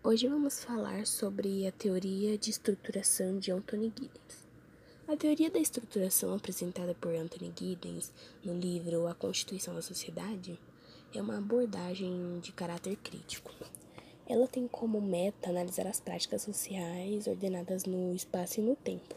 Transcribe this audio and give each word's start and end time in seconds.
Hoje 0.00 0.28
vamos 0.28 0.62
falar 0.62 1.04
sobre 1.08 1.66
a 1.66 1.72
teoria 1.72 2.38
de 2.38 2.50
estruturação 2.50 3.36
de 3.36 3.50
Anthony 3.50 3.86
Giddens. 3.86 4.46
A 5.08 5.16
teoria 5.16 5.50
da 5.50 5.58
estruturação 5.58 6.32
apresentada 6.32 6.94
por 6.94 7.12
Anthony 7.12 7.52
Giddens 7.54 8.12
no 8.44 8.54
livro 8.54 9.08
A 9.08 9.14
Constituição 9.14 9.74
da 9.74 9.82
Sociedade 9.82 10.58
é 11.12 11.20
uma 11.20 11.38
abordagem 11.38 12.38
de 12.38 12.52
caráter 12.52 12.94
crítico. 12.96 13.52
Ela 14.24 14.46
tem 14.46 14.68
como 14.68 15.00
meta 15.00 15.50
analisar 15.50 15.88
as 15.88 15.98
práticas 15.98 16.42
sociais 16.42 17.26
ordenadas 17.26 17.84
no 17.84 18.14
espaço 18.14 18.60
e 18.60 18.62
no 18.62 18.76
tempo, 18.76 19.16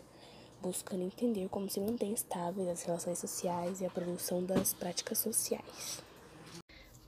buscando 0.63 1.04
entender 1.04 1.48
como 1.48 1.70
se 1.70 1.79
mantém 1.79 2.11
estáveis 2.11 2.68
as 2.68 2.82
relações 2.82 3.20
sociais 3.20 3.82
e 3.82 3.86
a 3.86 3.89
produção 3.89 4.43
das 4.43 4.73
práticas 4.73 5.20
sociais. 5.20 6.11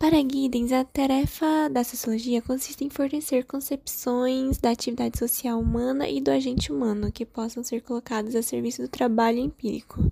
Para 0.03 0.17
Giddens, 0.17 0.73
a 0.73 0.83
tarefa 0.83 1.69
da 1.69 1.81
sociologia 1.81 2.41
consiste 2.41 2.83
em 2.83 2.89
fornecer 2.89 3.45
concepções 3.45 4.57
da 4.57 4.71
atividade 4.71 5.17
social 5.17 5.57
humana 5.57 6.09
e 6.09 6.19
do 6.19 6.29
agente 6.29 6.73
humano 6.73 7.09
que 7.09 7.25
possam 7.25 7.63
ser 7.63 7.81
colocadas 7.81 8.35
a 8.35 8.43
serviço 8.43 8.81
do 8.81 8.89
trabalho 8.89 9.39
empírico. 9.39 10.11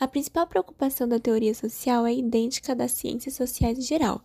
A 0.00 0.08
principal 0.08 0.46
preocupação 0.46 1.06
da 1.06 1.20
teoria 1.20 1.54
social 1.54 2.06
é 2.06 2.14
idêntica 2.14 2.74
das 2.74 2.92
ciências 2.92 3.34
sociais 3.34 3.78
em 3.78 3.82
geral, 3.82 4.24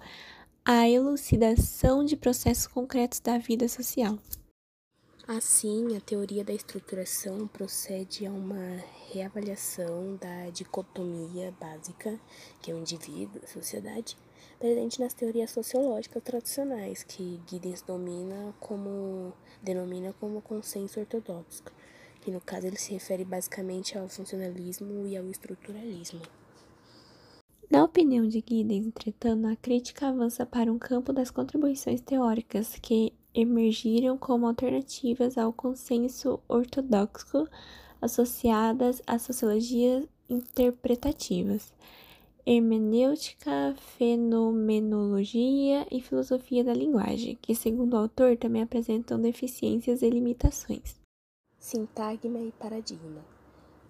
a 0.63 0.87
elucidação 0.87 2.05
de 2.05 2.15
processos 2.15 2.65
concretos 2.65 3.19
da 3.19 3.37
vida 3.37 3.67
social. 3.67 4.17
Assim, 5.27 5.97
a 5.97 5.99
teoria 5.99 6.43
da 6.43 6.53
estruturação 6.53 7.47
procede 7.47 8.27
a 8.27 8.31
uma 8.31 8.79
reavaliação 9.11 10.15
da 10.17 10.51
dicotomia 10.51 11.51
básica, 11.59 12.19
que 12.61 12.69
é 12.69 12.75
o 12.75 12.77
indivíduo, 12.77 13.41
a 13.43 13.47
sociedade, 13.47 14.15
presente 14.59 14.99
nas 14.99 15.15
teorias 15.15 15.49
sociológicas 15.49 16.21
tradicionais, 16.21 17.01
que 17.01 17.41
Giddens 17.47 17.81
domina 17.81 18.53
como, 18.59 19.33
denomina 19.63 20.13
como 20.19 20.43
consenso 20.43 20.99
ortodoxo, 20.99 21.63
que 22.21 22.29
no 22.29 22.39
caso 22.39 22.67
ele 22.67 22.77
se 22.77 22.93
refere 22.93 23.25
basicamente 23.25 23.97
ao 23.97 24.07
funcionalismo 24.07 25.07
e 25.07 25.17
ao 25.17 25.25
estruturalismo. 25.25 26.21
Na 27.67 27.83
opinião 27.83 28.27
de 28.27 28.43
Giddens, 28.47 28.85
entretanto, 28.85 29.47
a 29.47 29.55
crítica 29.55 30.07
avança 30.07 30.45
para 30.45 30.71
um 30.71 30.77
campo 30.77 31.11
das 31.11 31.31
contribuições 31.31 31.99
teóricas 31.99 32.75
que 32.79 33.11
emergiram 33.35 34.17
como 34.17 34.47
alternativas 34.47 35.37
ao 35.37 35.53
consenso 35.53 36.39
ortodoxo 36.47 37.47
associadas 38.01 39.01
às 39.05 39.21
sociologias 39.21 40.07
interpretativas 40.27 41.71
hermenêutica, 42.45 43.75
fenomenologia 43.97 45.87
e 45.91 45.99
filosofia 45.99 46.63
da 46.63 46.73
linguagem, 46.73 47.35
que, 47.41 47.55
segundo 47.55 47.95
o 47.95 47.97
autor, 47.97 48.37
também 48.37 48.61
apresentam 48.61 49.19
deficiências 49.19 50.03
e 50.03 50.09
limitações. 50.09 50.95
Sintagma 51.57 52.39
e 52.39 52.51
paradigma. 52.51 53.25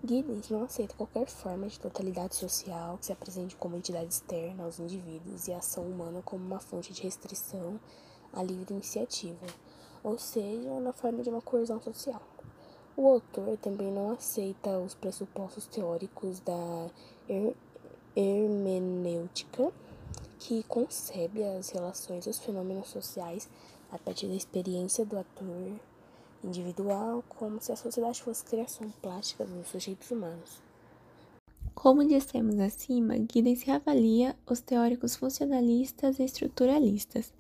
Giddens 0.02 0.50
não 0.50 0.64
aceita 0.64 0.96
qualquer 0.96 1.28
forma 1.28 1.68
de 1.68 1.80
totalidade 1.80 2.36
social 2.36 2.98
que 2.98 3.08
se 3.08 3.12
apresente 3.12 3.56
como 3.58 3.76
entidade 3.76 4.14
externa 4.14 4.64
aos 4.64 4.80
indivíduos 4.80 5.48
e 5.48 5.54
a 5.54 5.58
ação 5.58 5.84
humana 5.84 6.22
como 6.22 6.46
uma 6.46 6.60
fonte 6.60 6.94
de 6.94 7.02
restrição 7.02 7.78
à 8.36 8.44
livre 8.44 8.74
iniciativa, 8.74 9.48
ou 10.04 10.18
seja, 10.20 10.80
na 10.80 10.94
forma 10.94 11.24
de 11.24 11.30
uma 11.30 11.42
coesão 11.42 11.82
social. 11.82 12.22
O 12.96 13.08
autor 13.08 13.58
também 13.58 13.92
não 13.92 14.12
aceita 14.12 14.78
os 14.80 14.94
pressupostos 14.94 15.66
teóricos 15.68 16.40
da 16.40 16.90
hermenêutica, 18.16 19.72
que 20.40 20.64
concebe 20.64 21.44
as 21.44 21.70
relações 21.70 22.26
dos 22.26 22.40
fenômenos 22.40 22.90
sociais 22.90 23.50
a 23.92 23.98
partir 23.98 24.28
da 24.28 24.36
experiência 24.36 25.06
do 25.06 25.18
ator 25.18 25.80
individual, 26.44 27.24
como 27.28 27.60
se 27.62 27.72
a 27.72 27.76
sociedade 27.76 28.22
fosse 28.22 28.46
criação 28.46 28.92
plástica 29.02 29.46
dos 29.46 29.68
sujeitos 29.68 30.12
humanos. 30.12 30.62
Como 31.74 32.08
dissemos 32.08 32.60
acima, 32.60 33.16
Giddens 33.32 33.64
reavalia 33.64 34.36
os 34.50 34.62
teóricos 34.62 35.16
funcionalistas 35.16 36.20
e 36.20 36.24
estruturalistas. 36.24 37.34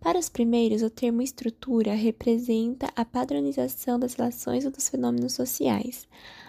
Para 0.00 0.18
os 0.18 0.30
primeiros, 0.30 0.80
o 0.80 0.88
termo 0.88 1.20
estrutura 1.20 1.92
representa 1.92 2.90
a 2.96 3.04
padronização 3.04 3.98
das 3.98 4.14
relações 4.14 4.64
ou 4.64 4.70
dos 4.70 4.88
fenômenos 4.88 5.34
sociais. 5.34 6.08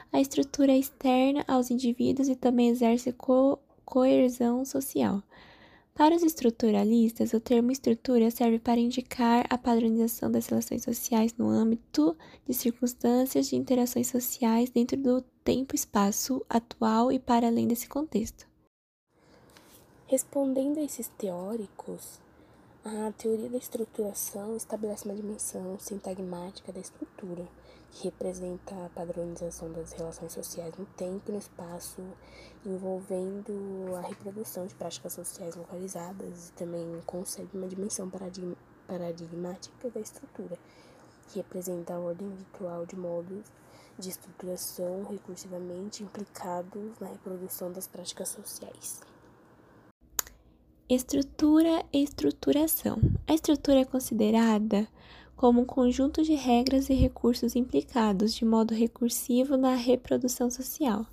A 0.09 0.21
estrutura 0.21 0.71
é 0.71 0.77
externa 0.77 1.43
aos 1.45 1.69
indivíduos 1.69 2.29
e 2.29 2.35
também 2.35 2.69
exerce 2.69 3.11
co 3.11 3.59
coerção 3.83 4.63
social. 4.63 5.21
Para 5.93 6.15
os 6.15 6.23
estruturalistas, 6.23 7.33
o 7.33 7.41
termo 7.41 7.71
estrutura 7.71 8.31
serve 8.31 8.57
para 8.57 8.79
indicar 8.79 9.45
a 9.49 9.57
padronização 9.57 10.31
das 10.31 10.47
relações 10.47 10.83
sociais 10.83 11.33
no 11.37 11.49
âmbito 11.49 12.15
de 12.47 12.53
circunstâncias 12.53 13.47
de 13.47 13.57
interações 13.57 14.07
sociais 14.07 14.69
dentro 14.69 14.95
do 14.95 15.21
tempo-espaço 15.43 16.41
atual 16.49 17.11
e 17.11 17.19
para 17.19 17.47
além 17.47 17.67
desse 17.67 17.89
contexto. 17.89 18.47
Respondendo 20.07 20.77
a 20.77 20.83
esses 20.83 21.09
teóricos, 21.09 22.19
a 22.83 23.11
teoria 23.15 23.47
da 23.47 23.59
estruturação 23.59 24.57
estabelece 24.57 25.05
uma 25.05 25.13
dimensão 25.13 25.77
sintagmática 25.77 26.73
da 26.73 26.79
estrutura, 26.79 27.47
que 27.91 28.05
representa 28.05 28.73
a 28.73 28.89
padronização 28.89 29.71
das 29.71 29.91
relações 29.91 30.31
sociais 30.33 30.73
no 30.75 30.85
tempo 30.87 31.29
e 31.29 31.31
no 31.33 31.37
espaço, 31.37 32.01
envolvendo 32.65 33.53
a 33.97 34.01
reprodução 34.07 34.65
de 34.65 34.73
práticas 34.73 35.13
sociais 35.13 35.55
localizadas 35.55 36.49
e 36.49 36.53
também 36.53 36.99
concebe 37.05 37.55
uma 37.55 37.67
dimensão 37.67 38.09
paradigmática 38.87 39.89
da 39.91 39.99
estrutura, 39.99 40.57
que 41.27 41.37
representa 41.37 41.93
a 41.93 41.99
ordem 41.99 42.29
virtual 42.29 42.87
de 42.87 42.95
modos 42.95 43.43
de 43.99 44.09
estruturação 44.09 45.03
recursivamente 45.03 46.01
implicados 46.01 46.97
na 46.99 47.09
reprodução 47.09 47.71
das 47.71 47.85
práticas 47.85 48.29
sociais. 48.29 49.10
Estrutura 50.93 51.85
e 51.93 52.03
estruturação. 52.03 52.97
A 53.25 53.33
estrutura 53.33 53.79
é 53.79 53.85
considerada 53.85 54.85
como 55.37 55.61
um 55.61 55.65
conjunto 55.65 56.21
de 56.21 56.33
regras 56.33 56.89
e 56.89 56.93
recursos 56.93 57.55
implicados 57.55 58.33
de 58.33 58.43
modo 58.43 58.73
recursivo 58.73 59.55
na 59.55 59.73
reprodução 59.73 60.51
social. 60.51 61.05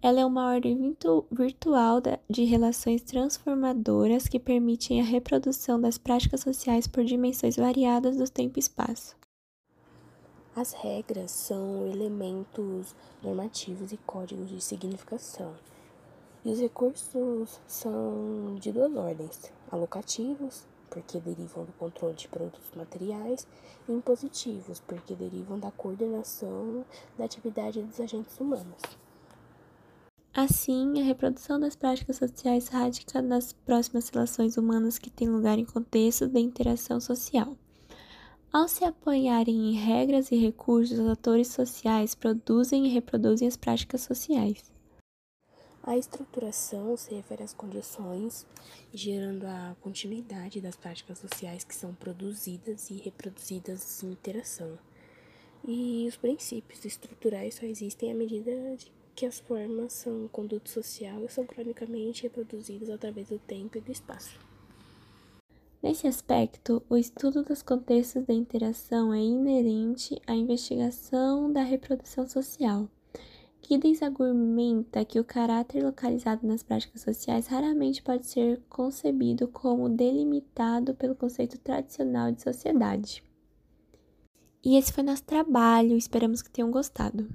Ela 0.00 0.20
é 0.20 0.24
uma 0.24 0.50
ordem 0.50 0.96
virtual 1.30 2.00
de 2.26 2.44
relações 2.44 3.02
transformadoras 3.02 4.26
que 4.28 4.40
permitem 4.40 5.02
a 5.02 5.04
reprodução 5.04 5.78
das 5.78 5.98
práticas 5.98 6.40
sociais 6.40 6.86
por 6.86 7.04
dimensões 7.04 7.56
variadas 7.56 8.16
do 8.16 8.24
tempo 8.24 8.58
e 8.58 8.60
espaço. 8.60 9.14
As 10.56 10.72
regras 10.72 11.32
são 11.32 11.86
elementos 11.86 12.94
normativos 13.22 13.92
e 13.92 13.98
códigos 13.98 14.48
de 14.48 14.62
significação 14.62 15.52
e 16.44 16.50
os 16.50 16.60
recursos 16.60 17.60
são 17.66 18.56
de 18.58 18.72
duas 18.72 18.94
ordens: 18.94 19.52
alocativos, 19.70 20.66
porque 20.90 21.20
derivam 21.20 21.64
do 21.64 21.72
controle 21.72 22.14
de 22.14 22.28
produtos 22.28 22.70
materiais, 22.76 23.46
e 23.88 23.92
impositivos, 23.92 24.80
porque 24.80 25.14
derivam 25.14 25.58
da 25.58 25.70
coordenação 25.70 26.84
da 27.16 27.24
atividade 27.24 27.82
dos 27.82 28.00
agentes 28.00 28.38
humanos. 28.38 28.82
Assim, 30.34 30.98
a 30.98 31.04
reprodução 31.04 31.60
das 31.60 31.76
práticas 31.76 32.16
sociais 32.16 32.68
radica 32.68 33.20
nas 33.20 33.52
próximas 33.52 34.08
relações 34.08 34.56
humanas 34.56 34.98
que 34.98 35.10
têm 35.10 35.28
lugar 35.28 35.58
em 35.58 35.64
contexto 35.64 36.26
de 36.26 36.40
interação 36.40 36.98
social. 36.98 37.54
Ao 38.50 38.66
se 38.66 38.84
apoiarem 38.84 39.70
em 39.70 39.72
regras 39.74 40.30
e 40.30 40.36
recursos, 40.36 40.98
os 40.98 41.06
atores 41.06 41.48
sociais 41.48 42.14
produzem 42.14 42.86
e 42.86 42.88
reproduzem 42.88 43.46
as 43.46 43.56
práticas 43.56 44.02
sociais. 44.02 44.72
A 45.84 45.96
estruturação 45.96 46.96
se 46.96 47.12
refere 47.12 47.42
às 47.42 47.52
condições 47.52 48.46
gerando 48.94 49.44
a 49.44 49.74
continuidade 49.80 50.60
das 50.60 50.76
práticas 50.76 51.18
sociais 51.18 51.64
que 51.64 51.74
são 51.74 51.92
produzidas 51.92 52.88
e 52.88 52.94
reproduzidas 52.94 54.02
em 54.02 54.12
interação. 54.12 54.78
E 55.66 56.06
os 56.08 56.16
princípios 56.16 56.84
estruturais 56.84 57.56
só 57.56 57.66
existem 57.66 58.12
à 58.12 58.14
medida 58.14 58.50
que 59.14 59.26
as 59.26 59.40
formas 59.40 59.92
são 59.92 60.28
conduto 60.28 60.70
social 60.70 61.24
e 61.24 61.28
são 61.28 61.44
cronicamente 61.44 62.22
reproduzidas 62.22 62.88
através 62.88 63.28
do 63.28 63.38
tempo 63.40 63.76
e 63.76 63.80
do 63.80 63.90
espaço. 63.90 64.38
Nesse 65.82 66.06
aspecto, 66.06 66.80
o 66.88 66.96
estudo 66.96 67.42
dos 67.42 67.60
contextos 67.60 68.24
da 68.24 68.32
interação 68.32 69.12
é 69.12 69.18
inerente 69.18 70.20
à 70.28 70.34
investigação 70.34 71.52
da 71.52 71.62
reprodução 71.62 72.26
social. 72.28 72.88
Giddens 73.64 74.02
argumenta 74.02 75.04
que 75.04 75.20
o 75.20 75.24
caráter 75.24 75.84
localizado 75.84 76.46
nas 76.46 76.62
práticas 76.62 77.00
sociais 77.00 77.46
raramente 77.46 78.02
pode 78.02 78.26
ser 78.26 78.60
concebido 78.68 79.46
como 79.48 79.88
delimitado 79.88 80.94
pelo 80.94 81.14
conceito 81.14 81.58
tradicional 81.58 82.32
de 82.32 82.42
sociedade. 82.42 83.22
E 84.64 84.76
esse 84.76 84.92
foi 84.92 85.02
nosso 85.02 85.24
trabalho, 85.24 85.96
esperamos 85.96 86.42
que 86.42 86.50
tenham 86.50 86.70
gostado. 86.70 87.28